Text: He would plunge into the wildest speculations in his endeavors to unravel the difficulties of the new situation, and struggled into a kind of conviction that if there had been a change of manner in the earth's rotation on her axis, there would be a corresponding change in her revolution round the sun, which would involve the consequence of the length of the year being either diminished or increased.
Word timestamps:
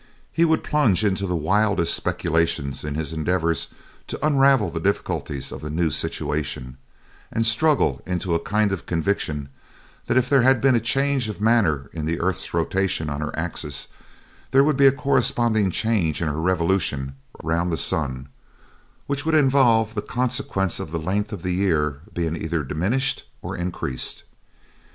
He 0.33 0.45
would 0.45 0.63
plunge 0.63 1.03
into 1.05 1.27
the 1.27 1.35
wildest 1.35 1.93
speculations 1.93 2.83
in 2.83 2.95
his 2.95 3.13
endeavors 3.13 3.67
to 4.07 4.25
unravel 4.25 4.71
the 4.71 4.79
difficulties 4.79 5.51
of 5.51 5.61
the 5.61 5.69
new 5.69 5.91
situation, 5.91 6.77
and 7.31 7.45
struggled 7.45 8.01
into 8.07 8.33
a 8.33 8.39
kind 8.39 8.71
of 8.71 8.87
conviction 8.87 9.49
that 10.07 10.17
if 10.17 10.27
there 10.27 10.41
had 10.41 10.59
been 10.59 10.73
a 10.75 10.79
change 10.79 11.29
of 11.29 11.39
manner 11.39 11.87
in 11.93 12.05
the 12.05 12.19
earth's 12.19 12.51
rotation 12.51 13.11
on 13.11 13.21
her 13.21 13.31
axis, 13.37 13.89
there 14.49 14.63
would 14.63 14.75
be 14.75 14.87
a 14.87 14.91
corresponding 14.91 15.69
change 15.69 16.19
in 16.19 16.27
her 16.27 16.41
revolution 16.41 17.13
round 17.43 17.71
the 17.71 17.77
sun, 17.77 18.27
which 19.05 19.23
would 19.23 19.35
involve 19.35 19.93
the 19.93 20.01
consequence 20.01 20.79
of 20.79 20.89
the 20.89 20.97
length 20.97 21.31
of 21.31 21.43
the 21.43 21.53
year 21.53 22.01
being 22.11 22.35
either 22.35 22.63
diminished 22.63 23.27
or 23.43 23.55
increased. 23.55 24.23